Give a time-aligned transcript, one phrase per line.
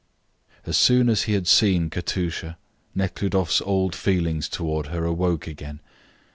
[0.65, 2.57] As soon as he had seen Katusha
[2.95, 5.79] Nekhludoff's old feelings toward her awoke again.